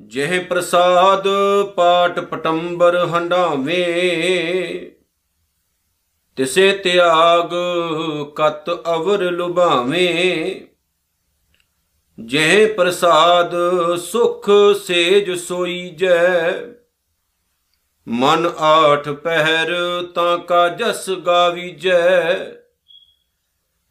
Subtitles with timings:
[0.00, 1.28] ਜਿਹ ਪ੍ਰਸਾਦ
[1.76, 4.90] ਪਾਟ ਪਟੰਬਰ ਹੰਡਾਵੇਂ
[6.36, 7.50] ਤਿਸੇ ਤਿਆਗ
[8.36, 10.60] ਕਤ ਅਵਰ ਲੁਭਾਵੇਂ।
[12.18, 13.54] ਜਿਹ ਪ੍ਰਸਾਦ
[13.96, 14.50] ਸੁਖ
[14.84, 16.50] ਸੇਜ ਸੋਈਜੈ
[18.10, 22.36] ਮਨ ਆਠ ਪਹਿਰ ਤਾਂ ਕਾ ਜਸ ਗਾਵੀਜੈ।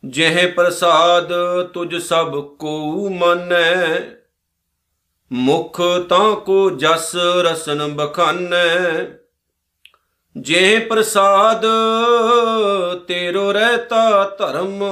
[0.05, 1.29] ਜਿਹ ਪ੍ਰਸਾਦ
[1.73, 3.99] ਤੁਝ ਸਭ ਕੋ ਮੰਨੈ।
[5.31, 9.05] ਮੁਖ ਤਾਂ ਕੋ ਜਸ ਰਸਨ ਬਖਾਨੈ।
[10.37, 11.65] ਜੇ ਪ੍ਰਸਾਦ
[13.07, 14.83] ਤੇਰੋ ਰਹਤਾ ਧਰਮ।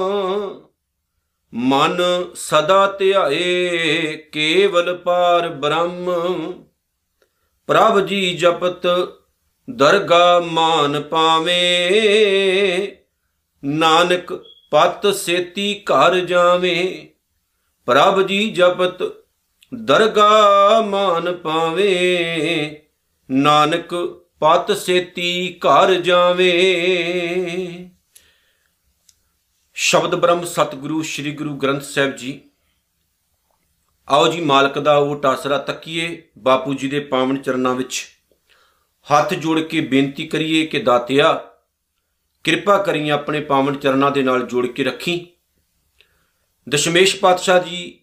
[1.54, 2.02] ਮਨ
[2.36, 6.54] ਸਦਾ ਧਿਆਏ ਕੇਵਲ ਪਾਰ ਬ੍ਰਹਮ।
[7.68, 8.88] ਪ੍ਰਭ ਜੀ ਜਪਤ
[9.70, 11.90] ਦਰਗਾ ਮਾਨ ਪਾਵੇ।
[13.66, 14.34] ਨਾਨਕ
[14.72, 17.10] ਪਤ ਸੇਤੀ ਘਰ ਜਾਵੇ।
[17.86, 19.14] ਪ੍ਰਭ ਜੀ ਜਪਤ
[19.74, 20.42] ਦਰਗਾ
[20.82, 22.82] ਮਾਨ ਪਾਵੇ।
[23.32, 23.96] ਨਾਨਕ
[24.40, 26.54] ਪਤ ਸੇਤੀ ਘਰ ਜਾਵੇ।
[29.74, 32.42] ਸ਼ਬਦ ਬ੍ਰਹਮ ਸਤਿਗੁਰੂ ਸ੍ਰੀ ਗੁਰੂ ਗ੍ਰੰਥ ਸਾਹਿਬ ਜੀ
[34.10, 38.08] ਆਓ ਜੀ ਮਾਲਕ ਦਾ ਉਹ ਟਾਸਰਾ ਤੱਕੀਏ, ਬਾਪੂ ਜੀ ਦੇ ਪਾਵਨ ਚਰਨਾਂ ਵਿੱਚ।
[39.08, 41.34] ਹੱਥ ਜੋੜ ਕੇ ਬੇਨਤੀ ਕਰੀਏ ਕਿ ਦਾਤਿਆ,
[42.44, 45.28] ਕਿਰਪਾ ਕਰੀ ਆਪਣੇ ਪਾਵਨ ਚਰਨਾਂ ਦੇ ਨਾਲ ਜੋੜ ਕੇ ਰੱਖੀ।
[46.70, 48.00] ਦਸ਼ਮੇਸ਼ ਪਾਤਸ਼ਾਹ ਜੀ,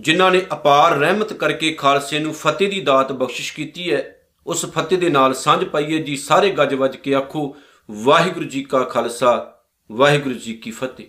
[0.00, 4.98] ਜਿਨ੍ਹਾਂ ਨੇ ਅਪਾਰ ਰਹਿਮਤ ਕਰਕੇ ਖਾਲਸੇ ਨੂੰ ਫਤਿਹ ਦੀ ਦਾਤ ਬਖਸ਼ਿਸ਼ ਕੀਤੀ ਹੈ, ਉਸ ਫਤਿਹ
[4.98, 7.56] ਦੇ ਨਾਲ ਸਾਂਝ ਪਾਈਏ ਜੀ, ਸਾਰੇ ਗੱਜ ਵੱਜ ਕੇ ਆਖੋ,
[7.90, 9.60] ਵਾਹਿਗੁਰੂ ਜੀ ਕਾ ਖਾਲਸਾ,
[9.92, 11.06] ਵਾਹਿਗੁਰੂ ਜੀ ਕੀ ਫਤਿਹ।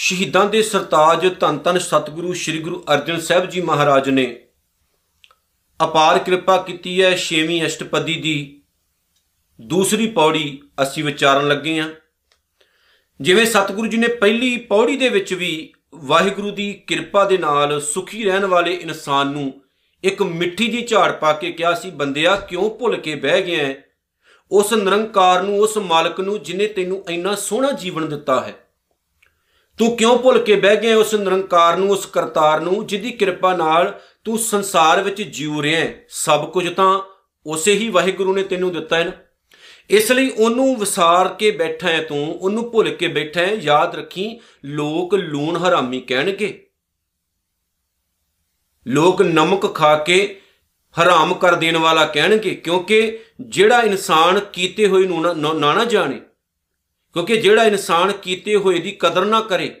[0.00, 4.40] ਸ਼ਹੀਦਾਂ ਦੇ ਸਰਤਾਜ ਧੰਨ ਧੰਨ ਸਤਿਗੁਰੂ ਸ੍ਰੀ ਗੁਰੂ ਅਰਜਨ ਸਾਹਿਬ ਜੀ ਮਹਾਰਾਜ ਨੇ
[5.84, 8.62] ਅਪਾਰ ਕਿਰਪਾ ਕੀਤੀ ਹੈ ਛੇਵੀਂ ਅਸ਼ਟਪਦੀ ਦੀ।
[9.60, 11.90] ਦੂਸਰੀ ਪੌੜੀ ਅਸੀਂ ਵਿਚਾਰਨ ਲੱਗੇ ਹਾਂ।
[13.20, 18.24] ਜਿਵੇਂ ਸਤਿਗੁਰੂ ਜੀ ਨੇ ਪਹਿਲੀ ਪੌੜੀ ਦੇ ਵਿੱਚ ਵੀ ਵਾਹਿਗੁਰੂ ਦੀ ਕਿਰਪਾ ਦੇ ਨਾਲ ਸੁਖੀ
[18.24, 19.62] ਰਹਿਣ ਵਾਲੇ ਇਨਸਾਨ ਨੂੰ
[20.04, 23.84] ਇੱਕ ਮਿੱਠੀ ਜੀ ਝਾੜ ਪਾ ਕੇ ਕਿਹਾ ਸੀ, ਬੰਦਿਆ, ਕਿਉਂ ਭੁੱਲ ਕੇ ਬਹਿ ਗਿਆ ਹੈ?
[24.50, 28.64] ਉਸ ਨਿਰੰਕਾਰ ਨੂੰ, ਉਸ ਮਾਲਕ ਨੂੰ ਜਿਨੇ ਤੈਨੂੰ ਇੰਨਾ ਸੋਹਣਾ ਜੀਵਨ ਦਿੱਤਾ ਹੈ
[29.78, 34.00] ਤੂੰ ਕਿਉਂ ਭੁੱਲ ਕੇ ਬਹਿ ਗਿਆ ਉਸ ਨਿਰੰਕਾਰ ਨੂੰ, ਉਸ ਕਰਤਾਰ ਨੂੰ, ਜਿਹਦੀ ਕਿਰਪਾ ਨਾਲ
[34.24, 36.04] ਤੂੰ ਸੰਸਾਰ ਵਿੱਚ ਜੀਉ ਰਿਹਾ ਹੈ?
[36.08, 37.00] ਸਭ ਕੁਝ ਤਾਂ
[37.46, 39.12] ਉਸੇ ਹੀ ਵਾਹਿਗੁਰੂ ਨੇ ਤੈਨੂੰ ਦਿੱਤਾ ਹੈ ਨਾ?
[39.90, 44.40] ਇਸ ਲਈ ਉਹਨੂੰ ਵਿਸਾਰ ਕੇ ਬੈਠਾ ਹੈ ਤੂੰ, ਉਹਨੂੰ ਭੁੱਲ ਕੇ ਬੈਠਾ ਹੈ। ਯਾਦ ਰੱਖੀ,
[44.64, 46.66] ਲੋਕ ਲੂਣ ਹਰਾਮੀ ਕਹਿਣਗੇ।
[48.86, 50.40] ਲੋਕ ਨਮਕ ਖਾ ਕੇ
[51.02, 56.20] ਹਰਾਮ ਕਰ ਦੇਣ ਵਾਲਾ ਕਹਿਣਗੇ, ਕਿਉਂਕਿ ਜਿਹੜਾ ਇਨਸਾਨ ਕੀਤੇ ਹੋਏ ਨੂੰ ਨਾ ਨਾ ਜਾਣੇ
[57.18, 59.80] ਕਿਉਂਕਿ ਜਿਹੜਾ ਇਨਸਾਨ ਕੀਤੇ ਹੋਏ ਦੀ ਕਦਰ ਨਾ ਕਰੇ,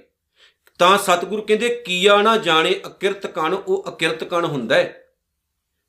[0.78, 5.04] ਤਾਂ ਸਤਿਗੁਰੂ ਕਹਿੰਦੇ, ਕੀਆ ਨਾ ਜਾਣੇ, ਅਕਿਰਤ ਕਣ, ਉਹ ਅਕਿਰਤ ਕਣ ਹੁੰਦਾ ਹੈ।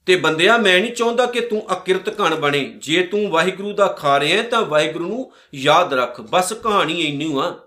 [0.05, 4.19] ਤੇ ਬੰਦਿਆ, ਮੈਂ ਨਹੀਂ ਚਾਹੁੰਦਾ ਕਿ ਤੂੰ ਅਕਿਰਤ ਕਣ ਬਣੇ। ਜੇ ਤੂੰ ਵਾਹਿਗੁਰੂ ਦਾ ਖਾ
[4.19, 7.59] ਰਿਹਾ ਤਾਂ ਵਾਹਿਗੁਰੂ ਨੂੰ ਯਾਦ ਰੱਖ। ਬਸ ਕਹਾਣੀ ਇੰਨੀ ਆ।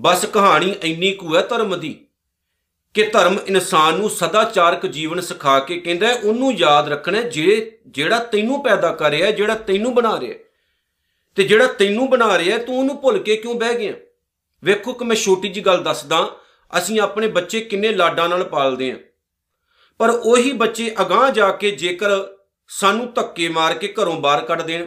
[0.00, 2.06] ਬਸ ਕਹਾਣੀ ਇੰਨੀ ਕੁ ਹੈ ਧਰਮ ਦੀ,
[2.94, 8.62] ਕਿ ਧਰਮ ਇਨਸਾਨ ਨੂੰ ਸਦਾਚਾਰਕ ਜੀਵਨ ਸਿਖਾ ਕੇ ਕਹਿੰਦਾ ਉਹਨੂੰ ਯਾਦ ਰੱਖਣਾ ਜੇ, ਜਿਹੜਾ ਤੈਨੂੰ
[8.62, 10.43] ਪੈਦਾ ਕਰ ਰਿਹਾ ਜਿਹੜਾ ਤੈਨੂੰ ਬਣਾ ਰਿਹਾ
[11.34, 13.92] ਤੇ ਜਿਹੜਾ ਤੈਨੂੰ ਬਣਾ ਰਿਹਾ, ਤੂੰ ਉਹਨੂੰ ਭੁੱਲ ਕੇ ਕਿਉਂ ਬਹਿ ਗਿਆ?
[14.64, 16.36] ਵੇਖੋ ਕਿ ਮੈਂ ਛੋਟੀ ਜੀ ਗੱਲ ਦੱਸਦਾ,
[16.78, 18.98] ਅਸੀਂ ਆਪਣੇ ਬੱਚੇ ਕਿੰਨੇ ਲਾਡਾਂ ਨਾਲ ਪਾਲਦੇ ਆਂ
[19.98, 22.10] ਪਰ ਉਹੀ ਬੱਚੇ ਅਗਾਹ ਜਾ ਕੇ ਜੇਕਰ
[22.68, 24.86] ਸਾਨੂੰ ਧੱਕੇ ਮਾਰ ਕੇ ਘਰੋਂ ਬਾਹਰ ਕੱਢ ਦੇਣ,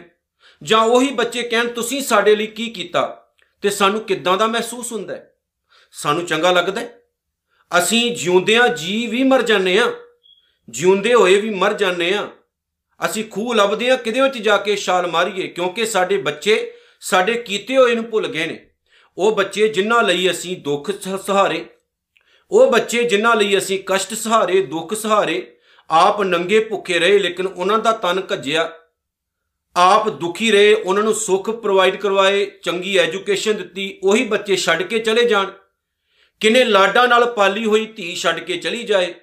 [0.62, 3.24] ਜਾਂ ਉਹੀ ਬੱਚੇ ਕਹਿਣ, ਤੁਸੀਂ ਸਾਡੇ ਲਈ ਕੀ ਕੀਤਾ?
[3.62, 5.34] ਤੇ ਸਾਨੂੰ ਕਿੱਦਾਂ ਦਾ ਮਹਿਸੂਸ ਹੁੰਦਾ ਹੈ?
[5.92, 7.00] ਸਾਨੂੰ ਚੰਗਾ ਲੱਗਦਾ ਹੈ?
[7.78, 9.92] ਅਸੀਂ ਜਿਉਂਦਿਆਂ ਜੀ ਵੀ ਮਰ ਜਾਂਦੇ ਆ
[10.68, 12.28] ਜਿਉਂਦੇ ਹੋਏ ਵੀ ਮਰ ਜਾਂਦੇ ਆ
[13.04, 15.46] ਅਸੀਂ ਖੂਹ ਲੱਭਦੇ ਆ ਕਿਦੇ ਵਿੱਚ ਜਾ ਕੇ ਛਾਲ ਮਾਰੀਏ?
[15.46, 18.64] ਕਿਉਂਕਿ ਸਾਡੇ ਬੱਚੇ ਸਾਡੇ ਕੀਤੇ ਹੋਏ ਨੂੰ ਭੁੱਲ ਗਏ ਨੇ।
[19.18, 20.90] ਉਹ ਬੱਚੇ ਜਿਨ੍ਹਾਂ ਲਈ ਅਸੀਂ ਦੁੱਖ
[21.26, 21.64] ਸਹਾਰੇ,
[22.50, 25.56] ਉਹ ਬੱਚੇ ਜਿਨ੍ਹਾਂ ਲਈ ਅਸੀਂ ਕਸ਼ਟ ਸਹਾਰੇ, ਦੁੱਖ ਸਹਾਰੇ
[25.90, 28.70] ਆਪ ਨੰਗੇ ਭੁੱਖੇ ਰਹੇ, ਲੇਕਿਨ ਉਹਨਾਂ ਦਾ ਤਨ ਕੱਜਿਆ
[29.76, 34.98] ਆਪ ਦੁਖੀ ਰਹੇ, ਉਹਨਾਂ ਨੂੰ ਸੁੱਖ ਪ੍ਰੋਵਾਈਡ ਕਰਵਾਏ, ਚੰਗੀ ਐਜੂਕੇਸ਼ਨ ਦਿੱਤੀ, ਉਹੀ ਬੱਚੇ ਛੱਡ ਕੇ
[34.98, 35.50] ਚਲੇ ਜਾਣ।
[36.40, 39.14] ਕਿਨੇ ਲਾਡਾਂ ਨਾਲ ਪਾਲੀ ਹੋਈ ਧੀ ਛੱਡ ਕੇ ਚਲੀ ਜਾਏ?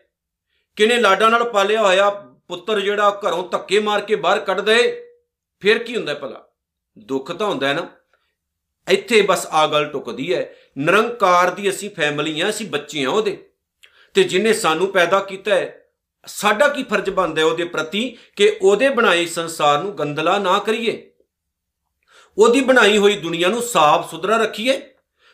[0.78, 2.09] ਕਿਨੇ ਲਾਡਾਂ ਨਾਲ ਪਾਲਿਆ ਹੋਇਆ
[2.50, 5.07] ਪੁੱਤਰ ਜਿਹੜਾ ਘਰੋਂ ਧੱਕੇ ਮਾਰ ਕੇ ਬਾਹਰ ਕੱਢ ਦੇ,
[5.59, 6.44] ਫਿਰ ਕੀ ਹੁੰਦਾ ਭਲਾ?
[6.97, 7.88] ਦੁੱਖ ਤਾਂ ਹੁੰਦਾ ਹੈ ਨਾ।
[8.87, 13.37] ਇੱਥੇ ਬਸ ਆ ਗੱਲ ਟੁਕਦੀ ਹੈ, ਨਿਰੰਕਾਰ ਦੀ ਅਸੀਂ ਫੈਮਿਲੀ ਆ ਅਸੀਂ ਬੱਚੇ ਆ ਉਹਦੇ।
[14.14, 15.85] ਤੇ ਜਿਨੇ ਸਾਨੂੰ ਪੈਦਾ ਕੀਤਾ ਹੈ,
[16.25, 21.11] ਸਾਡਾ ਕੀ ਫਰਜ਼ ਬਣਦਾ ਹੈ ਉਹਦੇ ਪ੍ਰਤੀ ਕਿ ਉਹਦੇ ਬਣਾਏ ਸੰਸਾਰ ਨੂੰ ਗੰਦਲਾ ਨਾ ਕਰੀਏ?
[22.37, 24.81] ਉਹਦੀ ਬਣਾਈ ਹੋਈ ਦੁਨੀਆ ਨੂੰ ਸਾਫ਼ ਸੁਥਰਾ ਰੱਖੀਏ।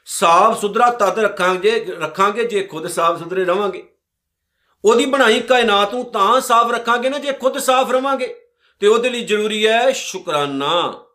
[0.06, 3.84] ਸਾਫ਼ ਸੁਥਰਾ ਤਦ ਰੱਖਾਂਗੇ ਰੱਖਾਂਗੇ ਜੇ ਖੁਦ ਸਾਫ਼ ਸੁਥਰੇ ਰਵਾਂਗੇ।
[4.86, 8.42] ਉਹਦੀ ਬਣਾਈ ਕਾਇਨਾਤ ਨੂੰ ਤਾਂ ਸਾਫ਼ ਰੱਖਾਂਗੇ ਨਾ ਜੇ ਖੁਦ ਸਾਫ਼ ਰਵਾਂਗੇ।
[8.80, 11.06] ਤੇ ਉਹਦੇ ਲਈ ਜ਼ਰੂਰੀ ਹੈ ਸ਼ੁਕਰਾਨਾ।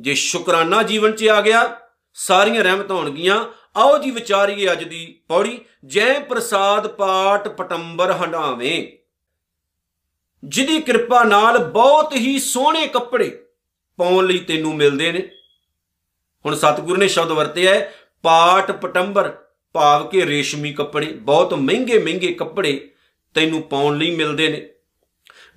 [0.00, 1.80] ਜੇ ਸ਼ੁਕਰਾਨਾ ਜੀਵਨ 'ਚ ਆ ਗਿਆ,
[2.14, 3.44] ਸਾਰੀਆਂ ਰਹਿਮਤਾਂ ਹੋਣਗੀਆਂ।
[3.76, 8.88] ਆਓ ਜੀ ਵਿਚਾਰੀਏ ਅੱਜ ਦੀ ਪੌੜੀ, ਜੈ ਪ੍ਰਸਾਦ ਪਾਟ ਪਟੰਬਰ ਹੰਡਾਵੇਂ
[10.44, 13.46] ਜਿਹਦੀ ਕਿਰਪਾ ਨਾਲ ਬਹੁਤ ਹੀ ਸੋਹਣੇ ਕੱਪੜੇ
[13.96, 15.30] ਪਾਉਣ ਲਈ ਤੈਨੂੰ ਮਿਲਦੇ ਨੇ।
[16.46, 19.41] ਹੁਣ ਸਤਿਗੁਰੂ ਨੇ ਸ਼ਬਦ ਵਰਤਿਆ ਹੈ ਪਾਟ ਪਟੰਬਰ।
[19.72, 22.90] ਭਾਵ ਕੇ ਰੇਸ਼ਮੀ ਕੱਪੜੇ, ਬਹੁਤ ਮਹਿੰਗੇ ਮਹਿੰਗੇ ਕੱਪੜੇ
[23.34, 24.68] ਤੈਨੂੰ ਪਾਉਣ ਲਈ ਮਿਲਦੇ ਨੇ।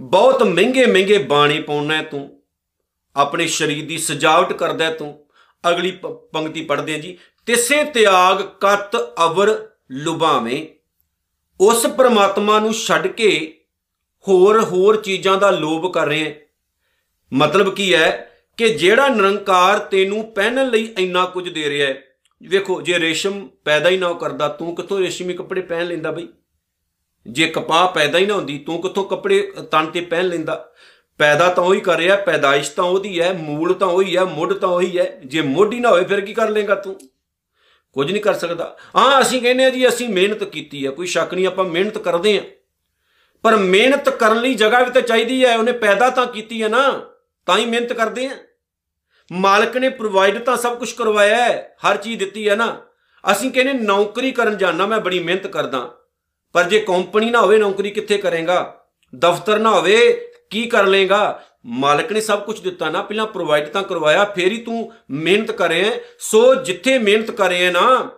[0.02, 2.44] ਬਹੁਤ ਮਹਿੰਗੇ ਮਹਿੰਗੇ ਬਾਣੇ ਪਾਉਣਾ ਤੂੰ।
[3.16, 5.26] ਆਪਣੇ ਸਰੀਰ ਦੀ ਸਜਾਵਟ ਕਰਦਾ ਤੂੰ।
[5.70, 5.92] ਅਗਲੀ
[6.32, 8.96] ਪੰਕਤੀ ਪੜ੍ਹਦੇ ਹਾਂ ਜੀ। ਤਿਸੇ ਤਿਆਗ ਕਤ
[9.26, 10.68] ਅਵਰ ਲੁਭਾਵੇਂ।
[11.62, 13.62] ਉਸ ਪ੍ਰਮਾਤਮਾ ਨੂੰ ਛੱਡ ਕੇ
[14.28, 16.36] ਹੋਰ ਹੋਰ ਚੀਜ਼ਾਂ ਦਾ ਲੋਭ ਕਰ ਰਹੇ ਹੈ।
[17.34, 22.04] ਮਤਲਬ ਕੀ ਹੈ ਕਿ ਜਿਹੜਾ ਨਿਰੰਕਾਰ ਤੈਨੂੰ ਪਹਿਨਣ ਲਈ ਇੰਨਾ ਕੁਝ ਦੇ ਰਿਹਾ ਹੈ
[22.48, 26.28] ਵੇਖੋ, ਜੇ ਰੇਸ਼ਮ ਪੈਦਾ ਹੀ ਨਾ ਕਰਦਾ, ਤੂੰ ਕਿੱਥੋਂ ਰੇਸ਼ਮੀ ਕੱਪੜੇ ਪਹਿਨ ਲੈਂਦਾ ਬਈ?
[27.28, 30.72] ਜੇ ਕਪਾਹ ਪੈਦਾ ਹੀ ਨਾ ਹੁੰਦੀ, ਤੂੰ ਕਿੱਥੋਂ ਕੱਪੜੇ ਤਨ ਤੇ ਪਹਿਨ ਲੈਂਦਾ?
[31.18, 34.70] ਪੈਦਾ ਤਾਂ ਉਹੀ ਕਰ ਰਿਹਾ, ਪੈਦਾਇਸ਼ ਤਾਂ ਉਹਦੀ ਹੈ, ਮੂਲ ਤਾਂ ਉਹੀ ਹੈ, ਮੁੱਢ ਤਾਂ
[34.70, 37.00] ਉਹੀ ਹੈ। ਜੇ ਮੁੱਢ ਹੀ ਨਾ ਹੋਵੇ, ਫਿਰ ਕੀ ਕਰ ਲੇਗਾ ਤੂੰ?
[37.94, 41.34] ਕੁਝ ਨਹੀਂ ਕਰ ਸਕਦਾ। ਹਾਂ, ਅਸੀਂ ਕਹਿੰਦੇ ਆ ਜੀ, ਅਸੀਂ ਮਿਹਨਤ ਕੀਤੀ ਹੈ, ਕੋਈ ਸ਼ੱਕ
[41.34, 42.42] ਨਹੀਂ, ਆਪਾਂ ਮਿਹਨਤ ਕਰਦੇ ਆ
[43.44, 47.10] ਪਰ ਮਿਹਨਤ ਕਰਨ ਲਈ ਜਗ੍ਹਾ ਵੀ ਤਾਂ ਚਾਹੀਦੀ ਹੈ, ਉਹਨੇ ਪੈਦਾ ਤਾਂ ਕੀਤੀ ਹੈ ਨਾ,
[47.46, 48.38] ਤਾਂ ਹੀ ਮਿਹਨਤ ਕਰਦੇ ਆ
[49.32, 52.78] ਮਾਲਕ ਨੇ ਪ੍ਰੋਵਾਈਡ ਤਾਂ ਸਭ ਕੁਝ ਕਰਵਾਇਆ ਹੈ, ਹਰ ਚੀਜ਼ ਦਿੱਤੀ ਹੈ ਨਾ।
[53.32, 55.92] ਅਸੀਂ ਕਹਿੰਦੇ ਨੌਕਰੀ ਕਰਨ ਜਾਣਾ ਮੈਂ ਬੜੀ ਮਿਹਨਤ ਕਰਦਾ।
[56.54, 58.82] ਪਰ ਜੇ ਕੰਪਨੀ ਨਾ ਹੋਵੇ, ਨੌਕਰੀ ਕਿੱਥੇ ਕਰੇਗਾ?
[59.16, 63.84] ਦਫ਼ਤਰ ਨਾ ਹੋਵੇ, ਕੀ ਕਰ ਲੇਗਾ ਮਾਲਕ ਨੇ ਸਭ ਕੁਝ ਦਿੱਤਾ ਨਾ, ਪਹਿਲਾਂ ਪ੍ਰੋਵਾਈਡ ਤਾਂ
[63.84, 68.10] ਕਰਵਾਇਆ, ਫੇਰ ਹੀ ਤੂੰ ਮਿਹਨਤ ਕਰੇ ਸੋ ਜਿੱਥੇ ਮਿਹਨਤ ਕਰੇ ਨਾ,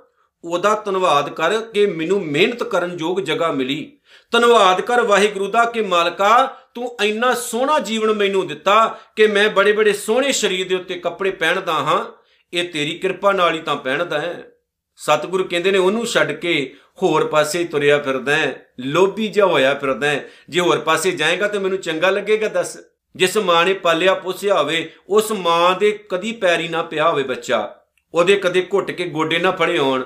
[0.43, 3.99] ਉਹਦਾ ਧੰਨਵਾਦ ਕਰ ਕਿ ਮੈਨੂੰ ਮਿਹਨਤ ਕਰਨ ਯੋਗ ਜਗ੍ਹਾ ਮਿਲੀ।
[4.31, 9.71] ਧੰਨਵਾਦ ਕਰ ਵਾਹਿਗੁਰੂ ਦਾ ਕਿ ਮਾਲਕਾ ਤੂੰ ਇੰਨਾ ਸੋਹਣਾ ਜੀਵਨ ਮੈਨੂੰ ਦਿੱਤਾ ਕਿ ਮੈਂ ਬੜੇ
[9.71, 12.05] ਬੜੇ ਸੋਹਣੇ ਸਰੀਰ ਦੇ ਉੱਤੇ ਕੱਪੜੇ ਪਹਿਨਦਾ ਹਾਂ।
[12.53, 14.51] ਇਹ ਤੇਰੀ ਕਿਰਪਾ ਨਾਲ ਹੀ ਤਾਂ ਪਹਿਨਦਾ ਹੈ।
[14.97, 20.07] ਸਤਿਗੁਰੂ ਕਹਿੰਦੇ ਨੇ, ਉਹਨੂੰ ਛੱਡ ਕੇ ਹੋਰ ਪਾਸੇ ਤੁਰਿਆ ਫਿਰਦਾ ਹੈ। ਲੋਭੀ ਜਿਹਾ ਹੋਇਆ ਫਿਰਦਾ
[20.07, 22.77] ਹੈ। ਜੇ ਹੋਰ ਪਾਸੇ ਜਾਏਗਾ ਤੇ ਮੈਨੂੰ ਚੰਗਾ ਲੱਗੇਗਾ, ਦੱਸ।
[23.15, 27.75] ਜਿਸ ਮਾਂ ਨੇ ਪਾਲਿਆ ਪੋਸਿਆ ਹੋਵੇ, ਉਸ ਮਾਂ ਦੇ ਕਦੀ ਪੈਰੀ ਨਾ ਪਿਆ ਹੋਵੇ ਬੱਚਾ।
[28.13, 30.03] ਉਹਦੇ ਕਦੇ ਘੁੱਟ ਕੇ ਗੋਡੇ ਨਾ ਫੜੇ ਹੋਣ।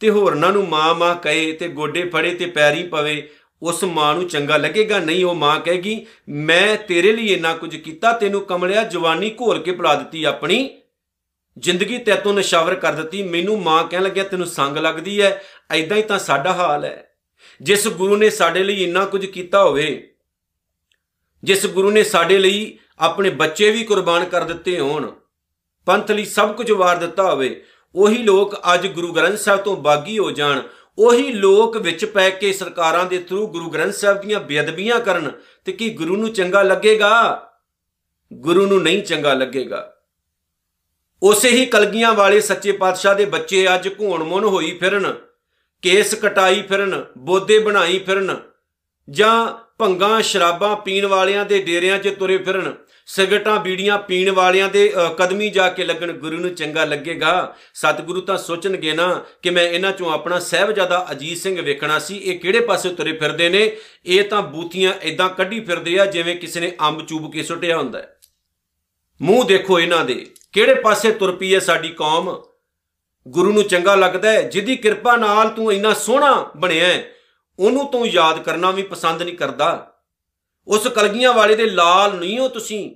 [0.00, 3.30] ਤੇ ਹੋਰਨਾਂ ਨੂੰ ਮਾਂ ਮਾਂ ਕਹੇ ਤੇ ਗੋਡੇ ਫੜੇ ਤੇ ਪੈਰੀ ਪਵੇ।
[3.62, 4.98] ਉਸ ਮਾਂ ਨੂੰ ਚੰਗਾ ਲੱਗੇਗਾ?
[4.98, 9.72] ਨਹੀਂ, ਉਹ ਮਾਂ ਕਹੇਗੀ, ਮੈਂ ਤੇਰੇ ਲਈ ਇੰਨਾ ਕੁਝ ਕੀਤਾ, ਤੈਨੂੰ ਕਮਲਿਆ ਜਵਾਨੀ ਘੋਲ ਕੇ
[9.72, 10.68] ਪੜਾ ਦਿੱਤੀ ਆਪਣੀ।
[11.58, 15.30] ਜ਼ਿੰਦਗੀ ਤੇਤੋਂ ਨਸ਼ਾਵਰ ਕਰ ਦਿੱਤੀ। ਮੈਨੂੰ ਮਾਂ ਕਹਿਣ ਲੱਗਿਆ, ਤੈਨੂੰ ਸੰਗ ਲੱਗਦੀ ਐ
[15.70, 17.04] ਐਦਾਂ ਹੀ ਤਾਂ ਸਾਡਾ ਹਾਲ ਹੈ
[17.60, 20.14] ਜਿਸ ਗੁਰੂ ਨੇ ਸਾਡੇ ਲਈ ਇੰਨਾ ਕੁਝ ਕੀਤਾ ਹੋਵੇ,
[21.44, 25.10] ਜਿਸ ਗੁਰੂ ਨੇ ਸਾਡੇ ਲਈ ਆਪਣੇ ਬੱਚੇ ਵੀ ਕੁਰਬਾਨ ਕਰ ਦਿੱਤੇ ਹੋਣ,
[25.86, 27.64] ਪੰਥ ਲਈ ਸਭ ਕੁਝ ਵਾਰ ਦਿੱਤਾ ਹੋਵੇ,
[27.94, 30.60] ਉਹੀ ਲੋਕ ਅੱਜ ਗੁਰੂ ਗ੍ਰੰਥ ਸਾਹਿਬ ਤੋਂ ਬਾਗੀ ਹੋ ਜਾਣ।
[30.98, 35.30] ਉਹੀ ਲੋਕ ਵਿੱਚ ਪੈ ਕੇ ਸਰਕਾਰਾਂ ਦੇ ਥਰੂ ਗੁਰੂ ਗ੍ਰੰਥ ਸਾਹਿਬ ਦੀਆਂ ਬੇਅਦਬੀਆਂ ਕਰਨ
[35.64, 37.44] ਤੇ ਕੀ ਗੁਰੂ ਨੂੰ ਚੰਗਾ ਲੱਗੇਗਾ?
[38.32, 39.94] ਗੁਰੂ ਨੂੰ ਨਹੀਂ ਚੰਗਾ ਲੱਗੇਗਾ।
[41.22, 45.14] ਉਸੇ ਹੀ ਕਲਗੀਆਂ ਵਾਲੇ ਸੱਚੇ ਪਾਤਸ਼ਾਹ ਦੇ ਬੱਚੇ ਅੱਜ ਘੋਣ ਮਨ ਹੋਈ ਫਿਰਨ,
[45.82, 48.36] ਕੇਸ ਕਟਾਈ ਫਿਰਨ, ਬੋਦੇ ਬਣਾਈ ਫਿਰਨ,
[49.10, 49.48] ਜਾਂ
[49.78, 52.74] ਭੰਗਾਂ ਸ਼ਰਾਬਾਂ ਪੀਣ ਵਾਲਿਆਂ ਦੇ ਡੇਰਿਆਂ 'ਚ ਤੁਰੇ ਫਿਰਨ।
[53.08, 58.36] ਸਿਗਰਟਾਂ ਬੀੜੀਆਂ ਪੀਣ ਵਾਲਿਆਂ ਦੇ ਕਦਮੀ ਜਾ ਕੇ ਲੱਗਣ ਗੁਰੂ ਨੂੰ ਚੰਗਾ ਲੱਗੇਗਾ। ਸਤਿਗੁਰੂ ਤਾਂ
[58.38, 59.06] ਸੋਚਣਗੇ ਨਾ
[59.42, 63.48] ਕਿ ਮੈਂ ਇਹਨਾਂ ਚੋਂ ਆਪਣਾ ਸਹਿਬਜ਼ਾਦਾ ਅਜੀਤ ਸਿੰਘ ਵੇਖਣਾ ਸੀ। ਇਹ ਕਿਹੜੇ ਪਾਸੇ ਤੁਰੇ ਫਿਰਦੇ
[63.48, 63.70] ਨੇ?
[64.06, 67.98] ਇਹ ਤਾਂ ਬੂਤੀਆਂ ਇਦਾਂ ਕੱਢੀ ਫਿਰਦੇ ਆ ਜਿਵੇਂ ਕਿਸੇ ਨੇ ਅੰਬ ਚੂਬ ਕੇ ਸੁੱਟਿਆ ਹੁੰਦਾ
[67.98, 68.18] ਹੈ।
[69.20, 70.14] ਮੂੰਹ ਦੇਖੋ ਇਹਨਾਂ ਦੇ,
[70.52, 72.42] ਕਿਹੜੇ ਪਾਸੇ ਤੁਰ ਪਈ ਹੈ ਸਾਡੀ ਕੌਮ?
[73.28, 77.02] ਗੁਰੂ ਨੂੰ ਚੰਗਾ ਲੱਗਦਾ ਹੈ, ਜਿਹਦੀ ਕਿਰਪਾ ਨਾਲ ਤੂੰ ਇੰਨਾ ਸੋਹਣਾ ਬਣਿਆ
[77.58, 79.94] ਉਹਨੂੰ ਤੂੰ ਯਾਦ ਕਰਨਾ ਵੀ ਪਸੰਦ ਨਹੀਂ ਕਰਦਾ।
[80.66, 82.94] ਉਸ ਕਲਗੀਆਂ ਵਾਲੇ ਦੇ ਲਾਲ ਨਹੀਂ ਹੋ ਤੁਸੀਂ।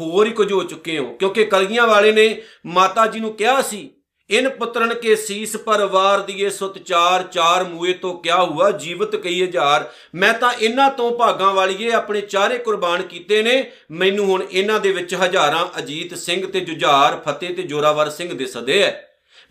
[0.00, 3.90] ਹੋਰ ਹੀ ਕੁਝ ਹੋ ਚੁੱਕੇ ਹੋ। ਕਿਉਂਕਿ ਕਲਗੀਆਂ ਵਾਲੇ ਨੇ ਮਾਤਾ ਜੀ ਨੂੰ ਕਿਹਾ ਸੀ,
[4.30, 8.70] ਇਨ ਪੁੱਤਰਨ ਕੇ ਸੀਸ ਪਰਵਾਰ ਦੀਏ ਸੁਤ ਚਾਰ ਚਾਰ ਮੂਏ ਤੋਂ ਕਿਆ ਹੁਆ?
[8.70, 14.26] ਜੀਵਤ ਕਈ ਹਜ਼ਾਰ। ਮੈਂ ਤਾਂ ਇਹਨਾਂ ਤੋਂ ਭਾਗਾਂ ਵਾਲੀਏ ਆਪਣੇ ਚਾਰੇ ਕੁਰਬਾਨ ਕੀਤੇ ਨੇ। ਮੈਨੂੰ
[14.26, 18.90] ਹੁਣ ਇਹਨਾਂ ਦੇ ਵਿੱਚ ਹਜ਼ਾਰਾਂ ਅਜੀਤ ਸਿੰਘ ਤੇ ਜੁਝਾਰ, ਫਤਿਹ ਤੇ ਜੋਰਾਵਰ ਸਿੰਘ ਦਿਸਦੇ ਐ।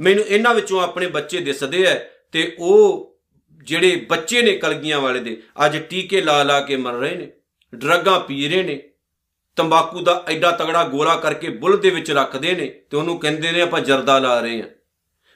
[0.01, 1.95] ਮੈਨੂੰ ਇਹਨਾਂ ਵਿੱਚੋਂ ਆਪਣੇ ਬੱਚੇ ਦਿਸਦੇ ਐ
[2.31, 3.11] ਤੇ ਉਹ
[3.63, 7.31] ਜਿਹੜੇ ਬੱਚੇ ਨੇ ਕਲਗੀਆਂ ਵਾਲੇ ਦੇ, ਅੱਜ ਟੀਕੇ ਲਾ ਲਾ ਕੇ ਮਰ ਰਹੇ ਨੇ।
[7.75, 8.90] ਡਰੱਗਾਂ ਪੀ ਰਹੇ ਨੇ।
[9.55, 13.61] ਤੰਬਾਕੂ ਦਾ ਐਡਾ ਤਗੜਾ ਗੋਲਾ ਕਰਕੇ ਬੁੱਲ ਦੇ ਵਿੱਚ ਰੱਖਦੇ ਨੇ ਤੇ ਉਹਨੂੰ ਕਹਿੰਦੇ ਨੇ
[13.61, 14.65] ਆਪਾਂ ਜਰਦਾ ਲਾ ਰਹੇ ਆ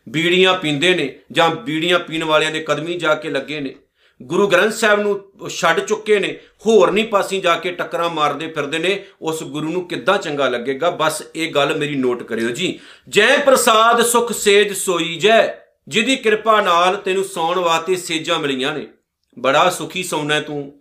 [0.10, 3.76] ਬੀੜੀਆਂ ਪੀਂਦੇ ਨੇ ਜਾਂ ਬੀੜੀਆਂ ਪੀਣ ਵਾਲਿਆਂ ਦੇ ਕਦਮੀ ਜਾ ਕੇ ਲੱਗੇ ਨੇ।
[4.22, 8.80] ਗੁਰੂ ਗ੍ਰੰਥ ਸਾਹਿਬ ਨੂੰ ਛੱਡ ਚੁੱਕੇ ਨੇ, ਹੋਰ ਨਹੀਂ ਪਾਸੀ ਜਾ ਕੇ ਟੱਕਰਾਂ ਮਾਰਦੇ ਫਿਰਦੇ
[8.80, 10.90] ਨੇ, ਉਸ ਗੁਰੂ ਨੂੰ ਕਿੱਦਾਂ ਚੰਗਾ ਲੱਗੇਗਾ?
[10.90, 12.80] ਬਸ ਇਹ ਗੱਲ ਮੇਰੀ ਨੋਟ ਕਰਿਓ ਜੀ।
[13.10, 15.58] ਜੈ ਪ੍ਰਸਾਦ ਸੁਖ ਸੇਜ ਸੋਈ ਜੈ,
[15.88, 18.88] ਜਿਹਦੀ ਕਿਰਪਾ ਨਾਲ ਤੈਨੂੰ ਸੌਣ ਵਾਸਤੇ ਸੇਜਾਂ ਮਿਲੀਆਂ ਨੇ।
[19.40, 20.80] ਬੜਾ ਸੁਖੀ ਸੌਣਾ ਤੂੰ।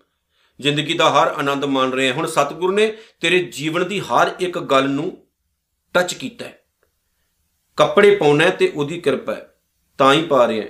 [0.60, 4.58] ਜ਼ਿੰਦਗੀ ਦਾ ਹਰ ਆਨੰਦ ਮਾਣ ਰਹੇ ਹਾਂ। ਹੁਣ ਸਤਿਗੁਰੂ ਨੇ ਤੇਰੇ ਜੀਵਨ ਦੀ ਹਰ ਇੱਕ
[4.58, 5.26] ਗੱਲ ਨੂੰ
[5.94, 6.58] ਟੱਚ ਕੀਤਾ ਹੈ।
[7.76, 9.54] ਕੱਪੜੇ ਪਾਉਣਾ ਤੇ ਉਹਦੀ ਕਿਰਪਾ ਹੈ।
[9.98, 10.68] ਤਾਂ ਹੀ ਪਾ ਰਹੇ ਹਾਂ।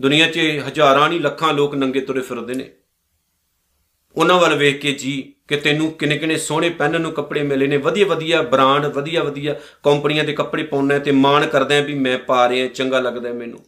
[0.00, 2.70] ਦੁਨੀਆ 'ਚ ਹਜ਼ਾਰਾਂ ਨਹੀਂ ਲੱਖਾਂ ਲੋਕ ਨੰਗੇ ਤੁਰੇ ਫਿਰਦੇ ਨੇ।
[4.16, 7.76] ਉਹਨਾਂ ਵੱਲ ਵੇਖ ਕੇ ਜੀ ਕਿ ਤੈਨੂੰ ਕਿਨੇ ਕਿਨੇ ਸੋਹਣੇ ਪਹਿਨਣ ਨੂੰ ਕੱਪੜੇ ਮਿਲੇ ਨੇ।
[7.76, 12.48] ਵਧੀਆ ਵਧੀਆ ਬ੍ਰਾਂਡ, ਵਧੀਆ ਵਧੀਆ ਕੰਪਨੀਆਂ ਦੇ ਕੱਪੜੇ ਪਾਉਣਾ ਤੇ ਮਾਣ ਕਰਦਾ ਵੀ ਮੈਂ ਪਾ
[12.48, 13.58] ਰਿਹਾ, ਚੰਗਾ ਲੱਗਦਾ ਮੈਨੂੰ।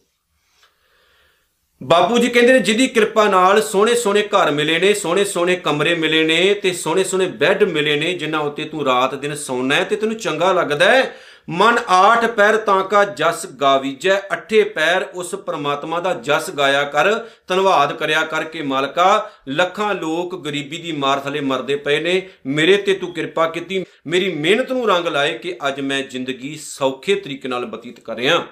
[1.81, 5.93] ਬਾਪੂ ਜੀ ਕਹਿੰਦੇ ਨੇ, ਜਿਹਦੀ ਕਿਰਪਾ ਨਾਲ ਸੋਹਣੇ ਸੋਹਣੇ ਘਰ ਮਿਲੇ ਨੇ, ਸੋਹਣੇ ਸੋਹਣੇ ਕਮਰੇ
[5.95, 9.83] ਮਿਲੇ ਨੇ ਤੇ ਸੋਹਣੇ ਸੋਹਣੇ ਬੈੱਡ ਮਿਲੇ ਨੇ, ਜਿਨ੍ਹਾਂ ਉੱਤੇ ਤੂੰ ਰਾਤ ਦਿਨ ਸੌਣਾ ਹੈ
[9.83, 11.15] ਤੇ ਤੈਨੂੰ ਚੰਗਾ ਲੱਗਦਾ ਹੈ।
[11.49, 17.13] ਮਨ ਆਠ ਪੈਰ ਤਾਂ ਕਾ ਜਸ ਗਾਵੀਜੈ, ਅਠੇ ਪੈਰ ਉਸ ਪ੍ਰਮਾਤਮਾ ਦਾ ਜਸ ਗਾਇਆ ਕਰ।
[17.47, 22.93] ਧੰਨਵਾਦ ਕਰਿਆ ਕਰਕੇ ਮਾਲਕਾ, ਲੱਖਾਂ ਲੋਕ ਗਰੀਬੀ ਦੀ ਮਾਰ ਥਲੇ ਮਰਦੇ ਪਏ ਨੇ। ਮੇਰੇ ਤੇ
[22.93, 27.65] ਤੂੰ ਕਿਰਪਾ ਕੀਤੀ, ਮੇਰੀ ਮਿਹਨਤ ਨੂੰ ਰੰਗ ਲਾਏ ਕਿ ਅੱਜ ਮੈਂ ਜ਼ਿੰਦਗੀ ਸੌਖੇ ਤਰੀਕੇ ਨਾਲ
[27.65, 28.43] ਬਤੀਤ ਕਰ ਰਿਹਾ।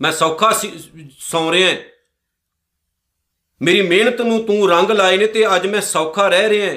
[0.00, 0.50] ਮੈਂ ਸੌਖਾ
[1.18, 1.76] ਸੌ ਰਿਹਾ
[3.62, 6.76] ਮੇਰੀ ਮਿਹਨਤ ਨੂੰ ਤੂੰ ਰੰਗ ਲਾਏ ਨੇ ਤੇ ਅੱਜ ਮੈਂ ਸੌਖਾ ਰਹਿ ਰਿਹਾ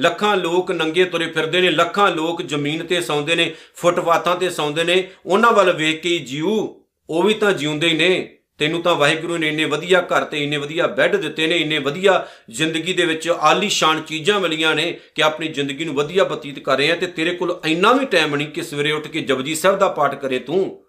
[0.00, 4.84] ਲੱਖਾਂ ਲੋਕ ਨੰਗੇ ਤੁਰੇ ਫਿਰਦੇ ਨੇ, ਲੱਖਾਂ ਲੋਕ ਜ਼ਮੀਨ ਤੇ ਸੌਂਦੇ ਨੇ ਫੁੱਟਪਾਥਾਂ ਤੇ ਸੌਂਦੇ
[4.84, 9.36] ਨੇ, ਉਹਨਾਂ ਵੱਲ ਵੇਖ ਕੇ ਜੀਉ ਉਹ ਵੀ ਤਾਂ ਜਿਉਂਦੇ ਹੀ ਨੇ। ਤੈਨੂੰ ਤਾਂ ਵਾਹਿਗੁਰੂ
[9.36, 13.28] ਨੇ ਇੰਨੇ ਵਧੀਆ ਘਰ ਤੇ ਇੰਨੇ ਵਧੀਆ ਬੈੱਡ ਦਿੱਤੇ ਨੇ, ਇੰਨੇ ਵਧੀਆ ਜ਼ਿੰਦਗੀ ਦੇ ਵਿੱਚ
[13.28, 17.30] ਆਲੀਸ਼ਾਨ ਚੀਜ਼ਾਂ ਮਿਲੀਆਂ ਨੇ ਕਿ ਆਪਣੀ ਜ਼ਿੰਦਗੀ ਨੂੰ ਵਧੀਆ ਬਤੀਤ ਕਰ ਰਹੇ ਆ ਤੇ ਤੇਰੇ
[17.30, 20.83] ਕੋਲ ਇੰਨਾ ਵੀ ਟਾਈਮ ਨਹੀਂ ਕਿ ਸਵੇਰੇ ਉੱਠ ਕੇ ਜਪਜੀ ਸਾਹਿਬ ਦਾ ਪਾਠ ਕਰੇ ਤੂੰ।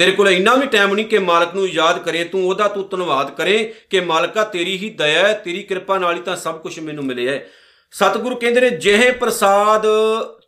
[0.00, 3.30] ਤੇਰੇ ਕੋਲ ਇੰਨਾ ਵੀ ਟਾਈਮ ਨਹੀਂ ਕਿ ਮਾਲਕ ਨੂੰ ਯਾਦ ਕਰੇ, ਤੂੰ ਉਹਦਾ ਤੂੰ ਧੰਨਵਾਦ
[3.30, 3.56] ਕਰੇ
[3.90, 7.32] ਕਿ ਮਾਲਕਾ ਤੇਰੀ ਹੀ ਦਇਆ ਹੈ, ਤੇਰੀ ਕਿਰਪਾ ਨਾਲ ਹੀ ਤਾਂ ਸਭ ਕੁਝ ਮੈਨੂੰ ਮਿਲਿਆ
[7.32, 7.46] ਹੈ।
[7.94, 9.86] ਸਤਿਗੁਰੂ ਕਹਿੰਦੇ ਨੇ, ਜਿਹੇ ਪ੍ਰਸਾਦ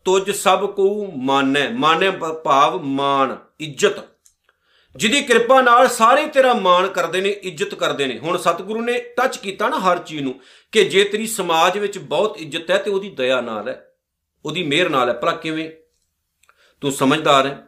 [0.05, 0.87] ਤੁਜ ਸਭ ਕੋ
[1.23, 2.11] ਮਾਨੈ ਮਾਨੈ
[2.45, 4.01] ਭਾਵ ਮਾਨ, ਇੱਜ਼ਤ।
[4.97, 9.37] ਜਿਹਦੀ ਕਿਰਪਾ ਨਾਲ ਸਾਰੇ ਤੇਰਾ ਮਾਣ ਕਰਦੇ ਨੇ, ਇੱਜ਼ਤ ਕਰਦੇ ਨੇ। ਹੁਣ ਸਤਿਗੁਰੂ ਨੇ ਟੱਚ
[9.37, 10.35] ਕੀਤਾ ਨਾ ਹਰ ਚੀਜ਼ ਨੂੰ
[10.73, 13.81] ਕਿ ਜੇ ਤੇਰੀ ਸਮਾਜ ਵਿੱਚ ਬਹੁਤ ਇੱਜ਼ਤ ਹੈ ਤੇ ਉਹਦੀ ਦਇਆ ਨਾਲ ਹੈ,
[14.45, 15.71] ਉਹਦੀ ਮਿਹਰ ਨਾਲ ਹੈ। ਭਲਾ ਕਿਵੇਂ?
[16.83, 17.59] ਤੂੰ ਸਮਝਦਾਰ ਹੈ,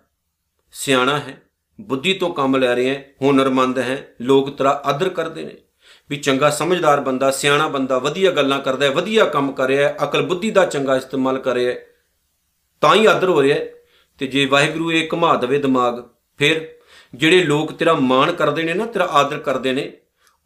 [0.74, 1.42] ਸਿਆਣਾ ਹੈ
[1.80, 5.54] ਬੁੱਧੀ ਤੋਂ ਕੰਮ ਲੈ ਰਿਹਾ ਹੈ ਹੁਨਰਮੰਦ ਹੈ, ਲੋਕ ਤੇਰਾ ਆਦਰ ਕਰਦੇ ਨੇ।
[6.10, 9.96] ਵੀ ਚੰਗਾ ਸਮਝਦਾਰ ਬੰਦਾ, ਸਿਆਣਾ ਬੰਦਾ, ਵਧੀਆ ਗੱਲਾਂ ਕਰਦਾ ਹੈ, ਵਧੀਆ ਕੰਮ ਕਰ ਰਿਹਾ ਹੈ,
[10.04, 11.86] ਅਕਲ ਬੁੱਧੀ ਦਾ ਚੰਗਾ ਇਸਤੇਮਾਲ ਕਰ ਰਿਹਾ ਹੈ,
[12.80, 13.68] ਤਾਂ ਹੀ ਆਦਰ ਹੋ ਰਿਹਾ ਹੈ।
[14.18, 16.02] ਤੇ ਜੇ ਵਾਹਿਗੁਰੂ ਇਹ ਘੁਮਾ ਦੇਵੇ ਦਿਮਾਗ,
[16.38, 16.68] ਫਿਰ
[17.14, 19.92] ਜਿਹੜੇ ਲੋਕ ਤੇਰਾ ਮਾਣ ਕਰਦੇ ਨੇ ਨਾ, ਤੇਰਾ ਆਦਰ ਕਰਦੇ ਨੇ,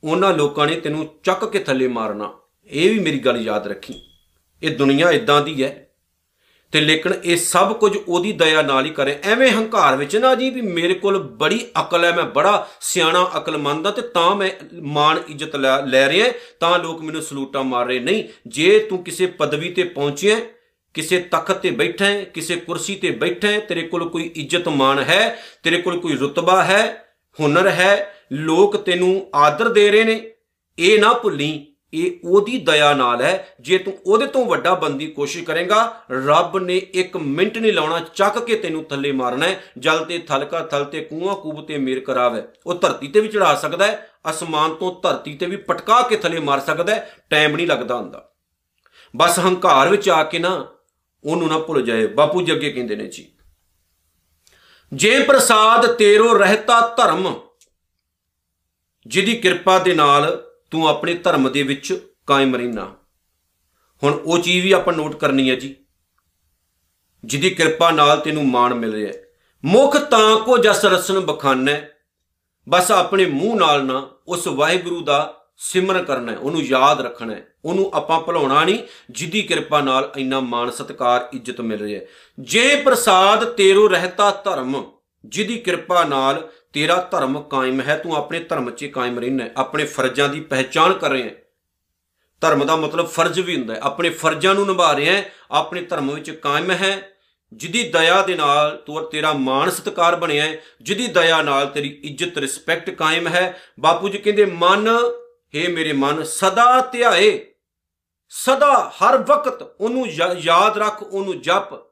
[0.04, 2.32] ਉਹਨਾਂ ਲੋਕਾਂ ਨੇ ਤੈਨੂੰ ਚੱਕ ਕੇ ਥੱਲੇ ਮਾਰਨਾ।
[2.70, 4.02] ਇਹ ਵੀ ਮੇਰੀ ਗੱਲ ਯਾਦ ਰੱਖੀ।
[4.62, 5.87] ਇਹ ਦੁਨੀਆ ਇਦਾਂ ਦੀ ਹੈ
[6.72, 10.50] ਤੇ ਲੇਕਿਨ ਇਹ ਸਭ ਕੁਝ ਉਹਦੀ ਦਇਆ ਨਾਲ ਹੀ ਕਰੇ। ਐਵੇਂ ਹੰਕਾਰ ਵਿੱਚ ਨਾ ਜੀ
[10.50, 15.20] ਵੀ ਮੇਰੇ ਕੋਲ ਬੜੀ ਅਕਲ ਹੈ, ਮੈਂ ਬੜਾ ਸਿਆਣਾ, ਅਕਲਮੰਦ ਹਾਂ ਤੇ ਤਾਂ ਮੈਂ ਮਾਣ,
[15.28, 19.82] ਇੱਜ਼ਤ ਲੈ ਰਿਹਾ ਤਾਂ ਲੋਕ ਮੈਨੂੰ ਸਲੂਟਾਂ ਮਾਰ ਰਹੇ। ਨਹੀਂ, ਜੇ ਤੂੰ ਕਿਸੇ ਪਦਵੀ ਤੇ
[19.84, 20.40] ਪਹੁੰਚਿਆ
[20.94, 24.98] ਕਿਸੇ ਤਖਤ ਤੇ ਬੈਠਾ ਹੈ, ਕਿਸੇ ਕੁਰਸੀ ਤੇ ਬੈਠਾ ਹੈ, ਤੇਰੇ ਕੋਲ ਕੋਈ ਇੱਜ਼ਤ ਮਾਣ
[24.98, 27.04] ਹੈ, ਤੇਰੇ ਕੋਲ ਕੋਈ ਰਤਬਾ ਹੈ,
[27.38, 30.20] ਹੁਨਰ ਹੈ, ਲੋਕ ਤੈਨੂੰ ਆਦਰ ਦੇ ਰਹੇ ਨੇ,
[30.78, 35.44] ਇਹ ਨਾ ਭੁੱਲੀ ਇਹ ਉਹਦੀ ਦਇਆ ਨਾਲ ਹੈ। ਜੇ ਤੂੰ ਉਹਦੇ ਤੋਂ ਵੱਡਾ ਬੰਦੀ ਕੋਸ਼ਿਸ਼
[35.44, 35.80] ਕਰੇਗਾ,
[36.26, 40.60] ਰੱਬ ਨੇ ਇੱਕ ਮਿੰਟ ਨਹੀਂ ਲਾਉਣਾ, ਚੱਕ ਕੇ ਤੈਨੂੰ ਥੱਲੇ ਮਾਰਨਾ ਹੈ। ਜਲ ਤੇ ਥਲਕਾ,
[40.62, 44.74] ਥਲ ਤੇ ਕੂਆ ਕੂਬ ਤੇ ਮੇਰ ਕਰਾਵੇ। ਉਹ ਧਰਤੀ ਤੇ ਵੀ ਚੜਾ ਸਕਦਾ ਹੈ, ਅਸਮਾਨ
[44.74, 48.28] ਤੋਂ ਧਰਤੀ ਤੇ ਵੀ ਪਟਕਾ ਕੇ ਥੱਲੇ ਮਾਰ ਸਕਦਾ ਹੈ। ਟਾਈਮ ਨਹੀਂ ਲੱਗਦਾ ਹੁੰਦਾ।
[49.14, 50.50] ਬਸ ਹੰਕਾਰ ਵਿੱਚ ਆ ਕੇ ਨਾ
[51.24, 53.26] ਉਹਨੂੰ ਨਾ ਭੁੱਲ ਜਾਏ। ਬਾਪੂ ਜੀ ਅੱਗੇ ਕਹਿੰਦੇ ਨੇ ਜੀ,
[54.92, 57.34] ਜੇ ਪ੍ਰਸਾਦ ਤੇਰੋ ਰਹਿਤਾ ਧਰਮ,
[59.06, 62.96] ਜਿਹਦੀ ਕਿਰਪਾ ਦੇ ਨਾਲ ਤੂੰ ਆਪਣੇ ਧਰਮ ਦੇ ਵਿੱਚ ਕਾਇਮ ਰਹਿਣਾ।
[64.02, 65.76] ਹੁਣ ਉਹ ਚੀਜ਼ ਵੀ ਆਪਾਂ ਨੋਟ ਕਰਨੀ ਹੈ ਜੀ।
[67.24, 69.22] ਜਿਹਦੀ ਕਿਰਪਾ ਨਾਲ ਤੈਨੂੰ ਮਾਣ ਮਿਲ ਰਿਹਾ ਹੈ।
[69.64, 71.72] ਮੁਖ ਤਾਂ ਕੋ ਜਸ ਰਸਨ ਬਖਾਨਾ।
[72.68, 77.46] ਬਸ ਆਪਣੇ ਮੂੰਹ ਨਾਲ ਨਾ ਉਸ ਵਾਹਿਗੁਰੂ ਦਾ ਸਿਮਰਨ ਕਰਨਾ ਹੈ। ਉਹਨੂੰ ਯਾਦ ਰੱਖਣਾ ਹੈ।
[77.64, 78.78] ਉਹਨੂੰ ਆਪਾਂ ਭੁਲਾਉਣਾ ਨਹੀਂ
[79.10, 82.06] ਜਿੱਦੀ ਕਿਰਪਾ ਨਾਲ ਇੰਨਾ ਮਾਣ, ਸਤਕਾਰ, ਇੱਜ਼ਤ ਮਿਲ ਰਹੀ ਹੈ।
[82.40, 84.92] ਜੇ ਪ੍ਰਸਾਦ ਤੇਰੋ ਰਹਿਤਾ ਧਰਮ,
[85.24, 89.84] ਜਿਹਦੀ ਕਿਰਪਾ ਨਾਲ ਤੇਰਾ ਧਰਮ ਕਾਇਮ ਹੈ, ਤੂੰ ਆਪਣੇ ਧਰਮ 'ਚ ਕਾਇਮ ਰਹਿਣਾ ਹੈ। ਆਪਣੇ
[89.84, 91.34] ਫਰਜ਼ਾਂ ਦੀ ਪਹਿਚਾਨ ਕਰ ਰਿਹਾ ਹੈ।
[92.40, 96.14] ਧਰਮ ਦਾ ਮਤਲਬ ਫਰਜ਼ ਵੀ ਹੁੰਦਾ ਹੈ। ਆਪਣੇ ਫਰਜ਼ਾਂ ਨੂੰ ਨਿਭਾ ਰਿਹਾ ਹੈ, ਆਪਣੇ ਧਰਮ
[96.14, 97.12] ਵਿੱਚ ਕਾਇਮ ਹੈ।
[97.52, 102.38] ਜਿੱਦੀ ਦਇਆ ਦੇ ਨਾਲ ਤੂੰ ਤੇਰਾ ਮਾਣ ਸਤਕਾਰ ਬਣਿਆ ਹੈ, ਜਿੱਦੀ ਦਇਆ ਨਾਲ ਤੇਰੀ ਇੱਜ਼ਤ,
[102.38, 104.88] ਰਿਸਪੈਕਟ ਕਾਇਮ ਹੈ। ਬਾਪੂ ਜੀ ਕਹਿੰਦੇ, ਮਨ
[105.56, 107.46] हे ਮੇਰੇ ਮਨ, ਸਦਾ ਧਿਆਏ।
[108.28, 110.06] ਸਦਾ ਹਰ ਵਕਤ ਉਹਨੂੰ
[110.36, 111.87] ਯਾਦ ਰੱਖ, ਉਹਨੂੰ ਜਪ।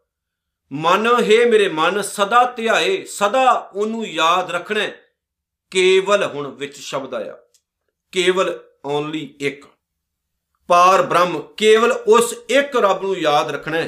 [0.73, 4.89] ਮਨ, ਹੈ ਮੇਰੇ ਮਨ, ਸਦਾ ਧਿਆਏ, ਸਦਾ ਉਹਨੂੰ ਯਾਦ ਰੱਖਣਾ
[5.71, 7.37] ਕੇਵਲ ਹੁਣ ਵਿੱਚ ਸ਼ਬਦ ਆਇਆ।
[8.13, 9.67] ਕੇਵਲ ਓਨਲੀ ਇੱਕ।
[10.69, 13.85] ਪਾਰ ਬ੍ਰਹਮ, ਕੇਵਲ ਉਸ ਇੱਕ ਰੱਬ ਨੂੰ ਯਾਦ ਰੱਖਣਾ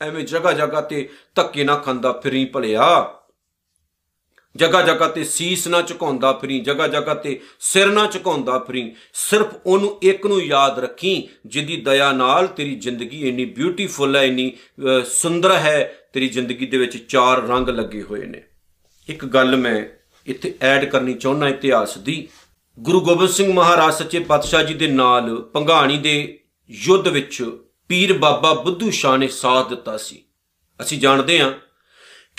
[0.00, 3.19] ਐਵੇਂ ਜਗਾ ਜਗਾ ਤੇ ਧੱਕੇ ਨਾ ਖਾਂਦਾ ਫਿਰੀ ਭਲਿਆ।
[4.56, 9.54] ਜਗਾ ਜਗਾ ਤੇ ਸੀਸ ਨਾ ਝੁਕਾਉਂਦਾ ਫਰੀ ਜਗਾ ਜਗਾ ਤੇ ਸਿਰ ਨਾ ਝੁਕਾਉਂਦਾ ਫਰੀ। ਸਿਰਫ
[9.66, 14.52] ਉਹਨੂੰ ਇੱਕ ਨੂੰ ਯਾਦ ਰੱਖੀ ਜਿੱਦੀ ਦਇਆ ਨਾਲ ਤੇਰੀ ਜ਼ਿੰਦਗੀ ਇੰਨੀ ਬਿਊਟੀਫੁਲ ਹੈ, ਇੰਨੀ
[15.12, 18.42] ਸੁੰਦਰ ਹੈ, ਤੇਰੀ ਜ਼ਿੰਦਗੀ ਦੇ ਵਿੱਚ ਚਾਰ ਰੰਗ ਲੱਗੇ ਹੋਏ ਨੇ।
[19.08, 19.84] ਇੱਕ ਗੱਲ ਮੈਂ
[20.26, 22.26] ਇੱਥੇ ਐਡ ਕਰਨੀ ਚਾਹੁੰਦਾ ਇਤਿਹਾਸ ਦੀ।
[22.78, 26.38] ਗੁਰੂ ਗੋਬਿੰਦ ਸਿੰਘ ਮਹਾਰਾਜ ਸੱਚੇ ਪਾਤਸ਼ਾਹ ਜੀ ਦੇ ਨਾਲ ਪੰਘਾਣੀ ਦੇ
[26.70, 27.42] ਯੁੱਧ ਵਿੱਚ
[27.88, 30.22] ਪੀਰ ਬਾਬਾ ਬੁੱਧੂ ਸ਼ਾਹ ਨੇ ਸਾਥ ਦਿੱਤਾ ਸੀ।
[30.80, 31.52] ਅਸੀਂ ਜਾਣਦੇ ਹਾਂ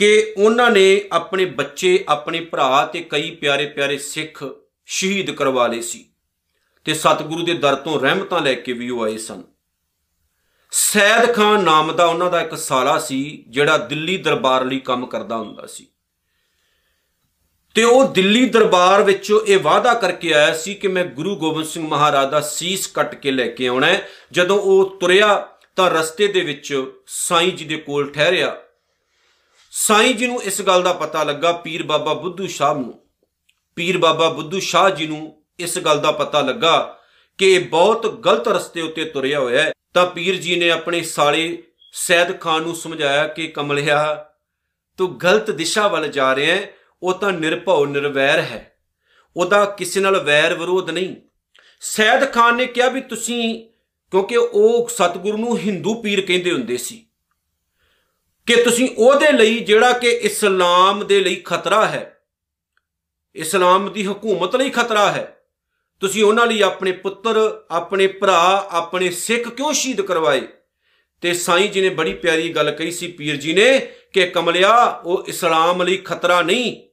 [0.01, 4.45] ਕਿ ਉਹਨਾਂ ਨੇ ਆਪਣੇ ਬੱਚੇ, ਆਪਣੇ ਭਰਾ ਤੇ ਕਈ ਪਿਆਰੇ ਪਿਆਰੇ ਸਿੱਖ
[4.85, 6.05] ਸ਼ਹੀਦ ਕਰਵਾ ਲਏ ਸੀ
[6.85, 9.43] ਤੇ ਸਤਿਗੁਰੂ ਦੇ ਦਰ ਤੋਂ ਰਹਿਮਤਾਂ ਲੈ ਕੇ ਵੀ ਉਹ ਆਏ ਸਨ।
[10.71, 15.37] ਸੈਦ ਖਾਨ ਨਾਮ ਦਾ ਉਹਨਾਂ ਦਾ ਇੱਕ ਸਾਲਾ ਸੀ ਜਿਹੜਾ ਦਿੱਲੀ ਦਰਬਾਰ ਲਈ ਕੰਮ ਕਰਦਾ
[15.37, 15.87] ਹੁੰਦਾ ਸੀ।
[17.75, 21.87] ਤੇ ਉਹ ਦਿੱਲੀ ਦਰਬਾਰ ਵਿੱਚੋਂ ਇਹ ਵਾਅਦਾ ਕਰਕੇ ਆਇਆ ਸੀ ਕਿ ਮੈਂ ਗੁਰੂ ਗੋਬਿੰਦ ਸਿੰਘ
[21.87, 23.87] ਮਹਾਰਾਜ ਦਾ ਸੀਸ ਕੱਟ ਕੇ ਲੈ ਕੇ ਆਉਣਾ
[24.31, 28.61] ਜਦੋਂ ਉਹ ਤੁਰਿਆ ਤਾਂ ਰਸਤੇ ਦੇ ਵਿੱਚ ਸਾਈਂ ਜੀ ਦੇ ਕੋਲ ਠਹਿਰਿਆ
[29.73, 32.99] ਸਾਈਂ ਜੀ ਨੂੰ ਇਸ ਗੱਲ ਦਾ ਪਤਾ ਲੱਗਾ, ਪੀਰ ਬਾਬਾ ਬੁੱਧੂ ਸ਼ਾਹ ਨੂੰ।
[33.75, 36.99] ਪੀਰ ਬਾਬਾ ਬੁੱਧੂ ਸ਼ਾਹ ਜੀ ਨੂੰ ਇਸ ਗੱਲ ਦਾ ਪਤਾ ਲੱਗਾ
[37.37, 41.63] ਕਿ ਇਹ ਬਹੁਤ ਗਲਤ ਰਸਤੇ ਉੱਤੇ ਤੁਰਿਆ ਹੋਇਆ ਹੈ। ਤਾਂ ਪੀਰ ਜੀ ਨੇ ਆਪਣੇ ਸਾਲੇ
[41.93, 44.25] ਸੈਦ ਖਾਨ ਨੂੰ ਸਮਝਾਇਆ ਕਿ ਕਮਲਿਆ,
[44.97, 46.73] ਤੂੰ ਗਲਤ ਦਿਸ਼ਾ ਵੱਲ ਜਾ ਰਿਹਾ ਹੈ,
[47.03, 48.77] ਉਹ ਤਾਂ ਨਿਰਭਉ ਨਿਰਵੈਰ ਹੈ।
[49.37, 51.15] ਉਹਦਾ ਕਿਸੇ ਨਾਲ ਵੈਰ ਵਿਰੋਧ ਨਹੀਂ।
[51.81, 53.65] ਸੈਦ ਖਾਨ ਨੇ ਕਿਹਾ ਵੀ ਤੁਸੀਂ,
[54.11, 57.05] ਕਿਉਂਕਿ ਉਹ ਸਤਿਗੁਰੂ ਨੂੰ ਹਿੰਦੂ ਪੀਰ ਕਹਿੰਦੇ ਹੁੰਦੇ ਸੀ।
[58.55, 62.21] ਕਿ ਤੁਸੀਂ ਉਹਦੇ ਲਈ ਜਿਹੜਾ ਕਿ ਇਸਲਾਮ ਦੇ ਲਈ ਖਤਰਾ ਹੈ,
[63.35, 65.43] ਇਸਲਾਮ ਦੀ ਹਕੂਮਤ ਲਈ ਖਤਰਾ ਹੈ,
[65.99, 70.41] ਤੁਸੀਂ ਉਹਨਾਂ ਲਈ ਆਪਣੇ ਪੁੱਤਰ, ਆਪਣੇ ਭਰਾ, ਆਪਣੇ ਸਿੱਖ ਕਿਉਂ ਸ਼ਹੀਦ ਕਰਵਾਏ?
[71.21, 75.23] ਤੇ ਸਾਈਂ ਜੀ ਨੇ ਬੜੀ ਪਿਆਰੀ ਗੱਲ ਕਹੀ ਸੀ ਪੀਰ ਜੀ ਨੇ ਕਿ ਕਮਲਿਆ, ਉਹ
[75.27, 76.89] ਇਸਲਾਮ ਲਈ ਖਤਰਾ ਨਹੀਂ।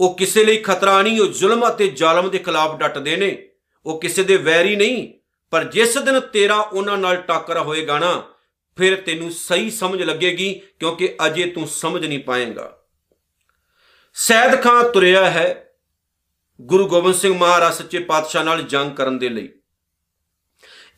[0.00, 3.48] ਉਹ ਕਿਸੇ ਲਈ ਖਤਰਾ ਨਹੀਂ, ਉਹ ਜ਼ੁਲਮ ਅਤੇ ਜ਼ਾਲਮ ਦੇ ਖਿਲਾਫ ਡਟਦੇ ਨੇ।
[3.86, 5.14] ਉਹ ਕਿਸੇ ਦੇ ਵੈਰੀ ਨਹੀਂ,
[5.50, 8.34] ਪਰ ਜਿਸ ਦਿਨ ਤੇਰਾ ਉਹਨਾਂ ਨਾਲ ਟੱਕਰ ਹੋਏਗਾ ਨਾ
[8.78, 12.78] ਫਿਰ ਤੈਨੂੰ ਸਹੀ ਸਮਝ ਲੱਗੇਗੀ ਕਿਉਂਕਿ ਅਜੇ ਤੂੰ ਸਮਝ ਨਹੀਂ ਪਾਏਗਾ।
[14.14, 15.74] ਸੈਦ ਖਾਂ ਤੁਰਿਆ ਹੈ
[16.60, 19.48] ਗੁਰੂ ਗੋਬਿੰਦ ਸਿੰਘ ਮਹਾਰਾਜ ਸੱਚੇ ਪਾਤਸ਼ਾਹ ਨਾਲ ਜੰਗ ਕਰਨ ਦੇ ਲਈ।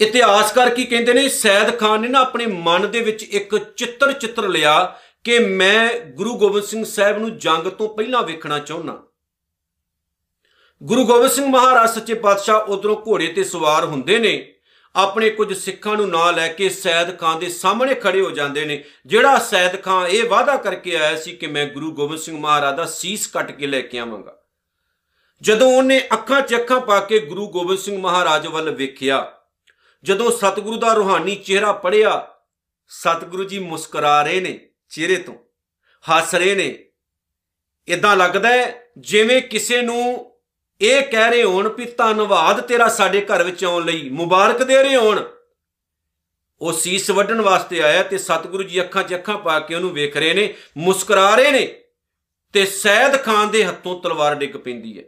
[0.00, 4.48] ਇਤਿਹਾਸਕਾਰ ਕੀ ਕਹਿੰਦੇ ਨੇ, ਸੈਦ ਖਾਨ ਨੇ ਨਾ ਆਪਣੇ ਮਨ ਦੇ ਵਿੱਚ ਇੱਕ ਚਿੱਤਰ ਚਿੱਤਰ
[4.48, 9.02] ਲਿਆ ਕਿ ਮੈਂ ਗੁਰੂ ਗੋਬਿੰਦ ਸਿੰਘ ਸਾਹਿਬ ਨੂੰ ਜੰਗ ਤੋਂ ਪਹਿਲਾਂ ਵੇਖਣਾ ਚਾਹੁੰਦਾ।
[10.82, 14.54] ਗੁਰੂ ਗੋਬਿੰਦ ਸਿੰਘ ਮਹਾਰਾਜ ਸੱਚੇ ਪਾਤਸ਼ਾਹ ਉਧਰੋਂ ਘੋੜੇ ਤੇ ਸਵਾਰ ਹੁੰਦੇ ਨੇ।
[14.96, 18.84] ਆਪਣੇ ਕੁਝ ਸਿੱਖਾਂ ਨੂੰ ਨਾਲ ਲੈ ਕੇ ਸੈਦ ਖਾਨ ਦੇ ਸਾਹਮਣੇ ਖੜੇ ਹੋ ਜਾਂਦੇ ਨੇ।
[19.06, 22.84] ਜਿਹੜਾ ਸੈਦ ਖਾਨ ਇਹ ਵਾਅਦਾ ਕਰਕੇ ਆਇਆ ਸੀ ਕਿ ਮੈਂ ਗੁਰੂ ਗੋਬਿੰਦ ਸਿੰਘ ਮਹਾਰਾਜ ਦਾ
[22.84, 24.36] ਸੀਸ ਕੱਟ ਕੇ ਲੈ ਕੇ ਆਵਾਂਗਾ।
[25.42, 29.32] ਜਦੋਂ ਉਹਨੇ ਅੱਖਾਂ 'ਚ ਅੱਖਾਂ ਪਾ ਕੇ ਗੁਰੂ ਗੋਬਿੰਦ ਸਿੰਘ ਮਹਾਰਾਜ ਵੱਲ ਵੇਖਿਆ,
[30.02, 32.28] ਜਦੋਂ ਸਤਿਗੁਰੂ ਦਾ ਰੂਹਾਨੀ ਚਿਹਰਾ ਪੜਿਆ
[32.88, 35.34] ਸਤਿਗੁਰੂ ਜੀ ਮੁਸਕਰਾ ਰਹੇ ਨੇ ਚਿਹਰੇ ਤੋਂ,
[36.04, 36.84] ਹੱਸ ਰਹੇ ਨੇ।
[37.88, 40.29] ਇਦਾਂ ਲੱਗਦਾ ਹੈ ਜਿਵੇਂ ਕਿਸੇ ਨੂੰ
[40.80, 44.96] ਇਹ ਕਹਿ ਰਹੇ ਹੋਣ ਵੀ ਧੰਨਵਾਦ ਤੇਰਾ ਸਾਡੇ ਘਰ ਵਿੱਚ ਆਉਣ ਲਈ, ਮੁਬਾਰਕ ਦੇ ਰਹੇ
[44.96, 45.22] ਹੋਣ।
[46.60, 50.16] ਉਹ ਸੀਸ ਵੱਢਣ ਵਾਸਤੇ ਆਇਆ ਤੇ ਸਤਿਗੁਰੂ ਜੀ ਅੱਖਾਂ 'ਚ ਅੱਖਾਂ ਪਾ ਕੇ ਉਹਨੂੰ ਵੇਖ
[50.16, 51.66] ਰਹੇ ਨੇ, ਮੁਸਕਰਾ ਰਹੇ ਨੇ
[52.52, 55.04] ਤੇ ਸੈਦ ਖਾਨ ਦੇ ਹੱਥੋਂ ਤਲਵਾਰ ਡਿੱਗ ਪੈਂਦੀ ਹੈ।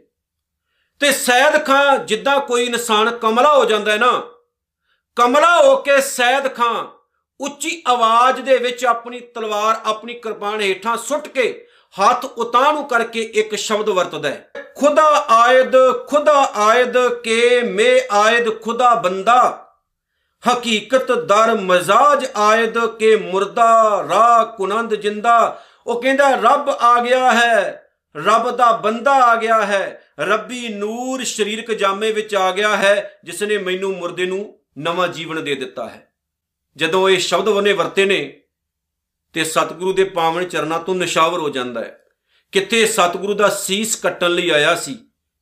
[0.99, 4.29] ਤੇ ਸੈਦ ਖਾਨ ਜਿੱਦਾਂ ਕੋਈ ਇਨਸਾਨ ਕਮਲਾ ਹੋ ਜਾਂਦਾ ਹੈ ਨਾ,
[5.15, 6.87] ਕਮਲਾ ਹੋ ਕੇ ਸੈਦ ਖਾਨ
[7.39, 11.67] ਉੱਚੀ ਆਵਾਜ਼ ਦੇ ਵਿੱਚ ਆਪਣੀ ਤਲਵਾਰ, ਆਪਣੀ ਕਿਰਪਾਨ ਹੇਠਾਂ ਸੁੱਟ ਕੇ
[12.01, 15.73] ਹੱਥ ਉਤਾਂ ਨੂੰ ਕਰਕੇ ਇੱਕ ਸ਼ਬਦ ਵਰਤਦਾ ਹੈ। ਖੁਦਾ ਆਇਦ
[16.07, 19.67] ਖੁਦਾ ਆਇਦ ਕੇ ਮੇ ਆਇਦ ਖੁਦਾ ਬੰਦਾ।
[20.53, 27.87] ਹਕੀਕਤ ਦਰ ਮਜ਼ਾਜ ਆਇਦ ਕੇ ਮੁਰਦਾ ਰਾ ਕੁਨੰਦ ਜਿੰਦਾ। ਉਹ ਕਹਿੰਦਾ, ਰੱਬ ਆ ਗਿਆ ਹੈ,
[28.17, 33.43] ਰੱਬ ਦਾ ਬੰਦਾ ਆ ਗਿਆ ਹੈ। ਰੱਬੀ ਨੂਰ ਸਰੀਰਕ ਜਾਮੇ ਵਿੱਚ ਆ ਗਿਆ ਹੈ ਜਿਸ
[33.43, 36.13] ਨੇ ਮੈਨੂੰ ਮੁਰਦੇ ਨੂੰ ਨਵਾਂ ਜੀਵਨ ਦੇ ਦਿੱਤਾ ਹੈ।
[36.75, 38.39] ਜਦੋਂ ਇਹ ਸ਼ਬਦ ਉਹਨੇ ਵਰਤੇ ਨੇ
[39.33, 41.99] ਤੇ ਸਤਿਗੁਰੂ ਦੇ ਪਾਵਨ ਚਰਨਾਂ ਤੋਂ ਨਿਸ਼ਾਵਰ ਹੋ ਜਾਂਦਾ ਹੈ।
[42.51, 44.97] ਕਿੱਥੇ ਸਤਿਗੁਰੂ ਦਾ ਸੀਸ ਕੱਟਣ ਲਈ ਆਇਆ ਸੀ,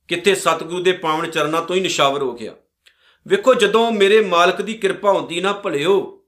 [0.08, 2.52] ਕਿੱਥੇ ਸਤਿਗੁਰੂ ਦੇ ਪਾਵਨ ਚਰਨਾਂ ਤੋਂ ਹੀ ਨਿਸ਼ਾਵਰ ਹੋ ਗਿਆ।
[3.28, 6.24] ਵੇਖੋ, ਜਦੋਂ ਮੇਰੇ ਮਾਲਕ ਦੀ ਕਿਰਪਾ ਹੁੰਦੀ ਨਾ ਭਲਿਓ,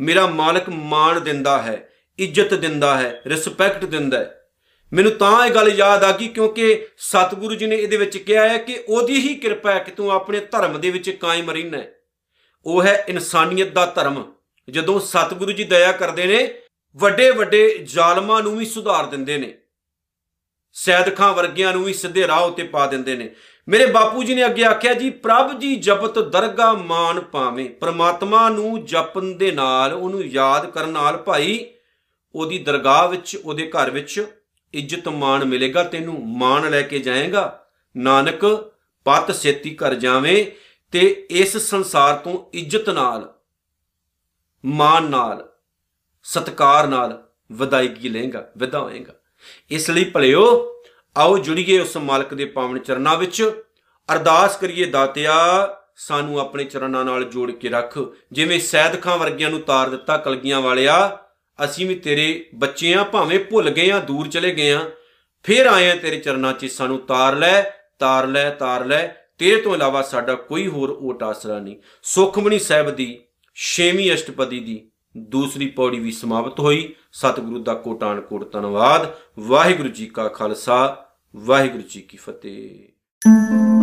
[0.00, 4.42] ਮੇਰਾ ਮਾਲਕ ਮਾਣ ਦਿੰਦਾ ਹੈ, ਇੱਜ਼ਤ ਦਿੰਦਾ ਹੈ ਰਿਸਪੈਕਟ ਦਿੰਦਾ ਹੈ।
[4.92, 8.58] ਮੈਨੂੰ ਤਾਂ ਇਹ ਗੱਲ ਯਾਦ ਆ ਗਈ ਕਿਉਂਕਿ ਸਤਿਗੁਰੂ ਜੀ ਨੇ ਇਹਦੇ ਵਿੱਚ ਕਿਹਾ ਹੈ
[8.58, 11.94] ਕਿ ਉਹਦੀ ਹੀ ਕਿਰਪਾ ਹੈ ਕਿ ਤੂੰ ਆਪਣੇ ਧਰਮ ਦੇ ਵਿੱਚ ਕਾਇਮ ਰਹਿਣਾ ਹੈ।
[12.66, 14.32] ਉਹ ਹੈ ਇਨਸਾਨੀਅਤ ਦਾ ਧਰਮ।
[14.70, 16.54] ਜਦੋਂ ਸਤਿਗੁਰੂ ਜੀ ਦਇਆ ਕਰਦੇ ਨੇ
[16.96, 19.54] ਵੱਡੇ ਵੱਡੇ ਜ਼ਾਲਮਾਂ ਨੂੰ ਵੀ ਸੁਧਾਰ ਦਿੰਦੇ ਨੇ।
[20.72, 23.30] ਸੈਦ ਖਾਂ ਵਰਗਿਆਂ ਨੂੰ ਵੀ ਸਿੱਧੇ ਰਾਹ ਉੱਤੇ ਪਾ ਦਿੰਦੇ ਨੇ।
[23.68, 28.84] ਮੇਰੇ ਬਾਪੂ ਜੀ ਨੇ ਅੱਗੇ ਆਖਿਆ, ਜੀ, ਪ੍ਰਭ ਜੀ ਜਪਤ ਦਰਗਾ ਮਾਨ ਪਾਵੇਂ। ਪ੍ਰਮਾਤਮਾ ਨੂੰ
[28.84, 31.66] ਜਪਣ ਦੇ ਨਾਲ, ਉਹਨੂੰ ਯਾਦ ਕਰਨ ਨਾਲ ਭਾਈ,
[32.34, 34.26] ਉਹਦੀ ਦਰਗਾਹ ਵਿੱਚ, ਉਹਦੇ ਘਰ ਵਿੱਚ
[34.74, 38.72] ਇੱਜ਼ਤ ਮਾਣ ਮਿਲੇਗਾ, ਤੈਨੂੰ ਮਾਣ ਲੈ ਕੇ ਜਾਏਗਾ। ਨਾਨਕ,
[39.04, 40.46] ਪਤ ਸੇਤੀ ਕਰ ਜਾਵੇਂ
[40.92, 43.34] ਤੇ ਇਸ ਸੰਸਾਰ ਤੋਂ ਇੱਜ਼ਤ ਨਾਲ
[44.64, 45.55] ਮਾਣ ਨਾਲ
[46.26, 49.12] ਸਤਕਾਰ ਨਾਲ ਵਿਦਾਇਗੀ ਲੇਗਾ ਵਿਦਾ ਹੋਏਗਾ।
[49.70, 50.74] ਇਸ ਲਈ ਭਲਿਓ,
[51.16, 53.62] ਆਓ ਜੁੜੀਏ ਉਸ ਮਾਲਕ ਦੇ ਪਾਵਨ ਚਰਨਾਂ ਵਿੱਚ।
[54.12, 55.34] ਅਰਦਾਸ ਕਰੀਏ ਦਾਤਿਆ,
[55.96, 57.98] ਸਾਨੂੰ ਆਪਣੇ ਚਰਨਾਂ ਨਾਲ ਜੋੜ ਕੇ ਰੱਖ।
[58.32, 61.18] ਜਿਵੇਂ ਸੈਦ ਖਾਂ ਵਰਗਿਆਂ ਨੂੰ ਤਾਰ ਦਿੱਤਾ ਕਲਗੀਆਂ ਵਾਲਿਆ,
[61.64, 64.90] ਅਸੀਂ ਵੀ ਤੇਰੇ ਬੱਚੇ ਆ, ਭਾਵੇਂ ਭੁੱਲ ਗਏ ਆ, ਦੂਰ ਚਲੇ ਗਏ ਆ।
[65.44, 67.62] ਫੇਰ ਆਏ ਆ ਤੇਰੇ ਚਰਨਾਂ 'ਚ, ਸਾਨੂੰ ਤਾਰ ਲੈ
[67.98, 69.08] ਤਾਰ ਲੈ ਤਾਰ ਲੈ।
[69.38, 73.22] ਤੇਰੇ ਤੋਂ ਇਲਾਵਾ ਸਾਡਾ ਕੋਈ ਹੋਰ ਓਟ ਆਸਰਾ ਨਹੀਂ। ਸੁਖਮਣੀ ਸਾਹਿਬ ਦੀ
[73.56, 80.06] 6ਵੀਂ ਅਸ਼ਟਪਦੀ ਦੀ ਦੂਸਰੀ ਪੌੜੀ ਵੀ ਸਮਾਪਤ ਹੋਈ। ਸਤਿਗੁਰੂ ਦਾ ਕੋਟਾਨ ਕੋਟ ਧੰਨਵਾਦ। ਵਾਹਿਗੁਰੂ ਜੀ
[80.06, 83.75] ਕਾ ਖਾਲਸਾ, ਵਾਹਿਗੁਰੂ ਜੀ ਕੀ ਫਤਿਹ।